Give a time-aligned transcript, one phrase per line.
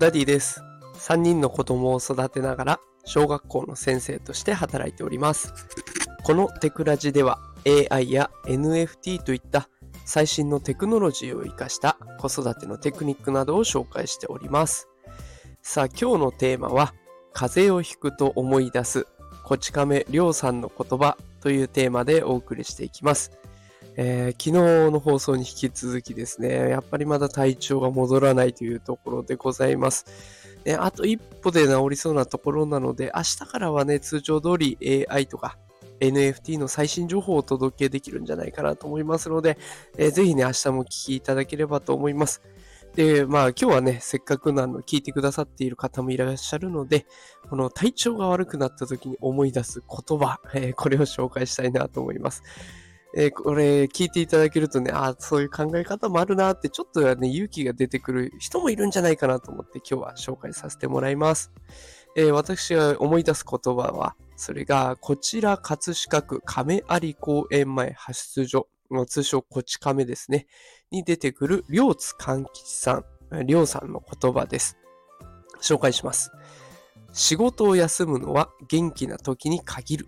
[0.00, 0.64] ダディです。
[0.94, 5.52] 3人の子供を育てながら小学校の先生として働いております。
[6.24, 7.38] このテクラジでは
[7.90, 9.68] AI や NFT といった
[10.06, 14.88] 最新のテクノロジーを活かした子育てのテクニックなどを紹介しております。
[15.60, 16.94] さあ今日のテーマは
[17.34, 19.06] 風邪をひくと思い出す
[19.44, 23.39] こち亀りょうさんの言葉というテーマでお送りしていきます。
[24.02, 30.06] えー、昨日の放送に引き続きですね、やっぱりまだ体調が戻らないというところでございます。
[30.64, 35.58] えあと一歩で治りそうなところなので、明日からはね、通常通り AI とか
[36.00, 39.58] NFT の最新情報をお届けできるんじゃないかなと思いますので、
[39.98, 42.40] えー、ぜひね、明日もお聞きいただければと思います。
[42.94, 47.04] で、まあ今日はね、せっかくなの聞いてくださっている方もいらっしゃるので、
[47.50, 52.42] この体調が悪くなった時に思い出す言葉、えー、これを紹介したいなと思います。
[53.14, 61.50] えー、これ聞いていただけるとね、ああそういう考え方もあるなって、ちょっとね、勇気が出てくる人もいるんじゃないかなと思って今日は紹介させてもらいます。
[62.16, 68.68] えー、私が思い出す言葉は、それが、こちら葛飾区亀有公園前派出所、
[69.06, 70.46] 通称こち亀ですね、
[70.90, 74.76] に出てくる両津勘吉さん、両さんの言葉です。
[75.60, 76.30] 紹介します。
[77.12, 80.06] 仕事を休むのは元気な時に限る。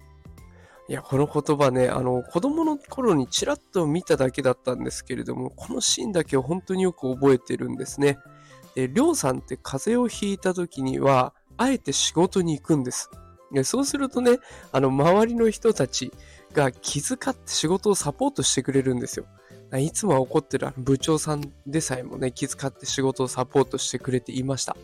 [0.93, 8.19] いや、この言葉ね、あの、子供の頃にちらっと見ただけだったんですけれども、このシーンだけを本当によく覚えてるんですね。
[8.75, 13.09] で、りょうさんって風邪をひいた時には、あえて仕事に行くんです。
[13.53, 14.37] でそうするとね、
[14.71, 16.13] あの、周りの人たち
[16.53, 19.25] が気遣って仕事をサポートしてくれるんですよ。
[19.79, 24.77] いつもは怒ってる部長さんでさえもね、気遣って仕事をサポートしてくれていました。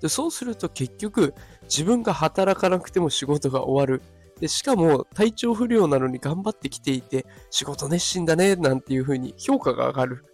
[0.00, 4.04] でそうすると結局、自分が働かなくても仕事が終わる。
[4.40, 10.24] で、しかも体調不良なのに頑張ってきていて、仕事熱心だね、なんていう風に評価が上がる。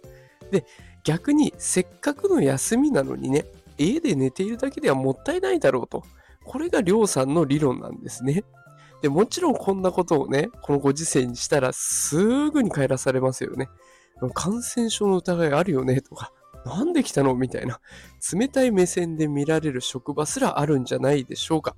[0.51, 0.65] で、
[1.03, 3.45] 逆にせっかくの休みなのにね、
[3.77, 6.03] 家で寝ているだけではもったいないだろうと。
[6.43, 8.43] これがりょうさんの理論なんですね。
[9.01, 13.69] で、もちろんこんなことをね、このご時世にしたらすぐに帰らされますよね。
[14.33, 16.31] 感染症の疑いあるよねとか、
[16.65, 17.35] なんで来たの？
[17.35, 17.81] みたいな、
[18.33, 21.75] 冷たい目線で見られる職場すらあるんじゃないでしょうか。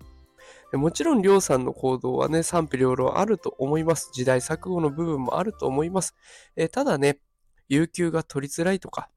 [0.73, 4.09] もちろん、りょうさんの行動はね、賛否両論あると思います。
[4.13, 6.15] 時代錯誤の部分もあると思います。
[6.55, 7.19] えただね、
[7.69, 9.09] 有給が取りづらいとか、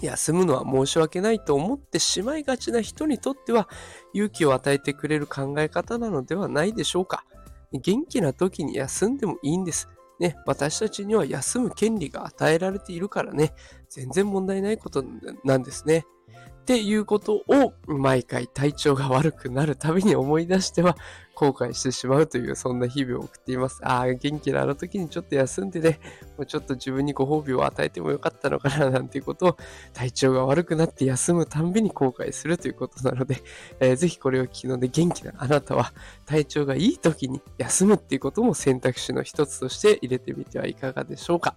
[0.00, 3.68] 休むのは申し訳ないと思ってしまいがちな人にとっては、
[4.12, 7.24] 勇気を与えてくれる考え方なのではないでしょうか。
[7.72, 9.88] 元気な時に休んでもいいんです。
[10.20, 13.52] ね、私たちには休む権利が与えられているからね、
[13.88, 15.04] 全然問題ないこと
[15.44, 16.06] なんですね。
[16.30, 20.96] っていうことを毎回体調が悪くなるたびに思い出しては
[21.34, 23.80] 後悔してしまうというそんな日々を送っています。
[23.82, 26.00] ああ、元気なあの時にちょっと休んでね、
[26.38, 29.56] もうちょっと自分にご褒美を与えてもよかったのかななんていうことを
[29.92, 33.42] 体調が悪くなって休むたんびに後悔するということなので、
[33.80, 35.92] えー、ぜひこれを聞くので元気なあなたは
[36.24, 41.56] 体調がいい時に休むっていうことも選択肢の一つとして入れてみてはいかがでしょうか。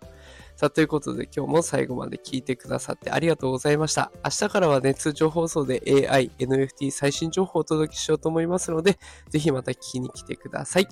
[0.57, 4.11] さあ、ということで今日も最後まで聞いてくださってありがとうございました。
[4.25, 8.97] 明日からはね、通常放送で AI、NFT 最新情報をお届けしようと思いますので、
[9.29, 10.87] ぜひまた聞きに来てください。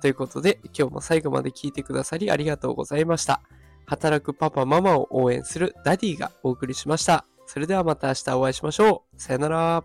[0.00, 3.42] ということで、今日も最後まで聞いてくださりありがとうございました。
[3.86, 7.24] 働くパパママを応援するダディがお送りしました。
[7.46, 9.20] それではまた明日お会いしましょう。
[9.20, 9.84] さよなら。